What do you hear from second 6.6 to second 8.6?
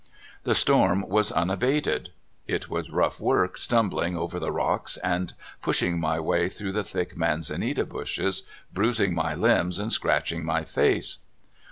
the thick manzanita bushes,